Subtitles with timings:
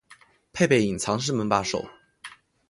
[0.51, 1.87] 配备隐藏式门把手